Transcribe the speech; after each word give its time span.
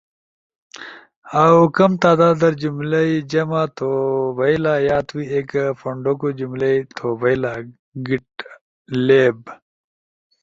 ُو 1.57 1.61
کم 1.75 1.91
تعداد 2.03 2.35
در 2.43 2.53
جملئی 2.63 3.11
جمع 3.31 3.63
توبھئیلایا 3.77 4.97
تُو 5.07 5.15
ایک 5.33 5.49
پھونڈوگو 5.79 6.29
جملئی 6.39 6.77
تھوبھئیلا 6.97 7.53
گٹ 8.07 8.29
لیب۔ 9.05 9.39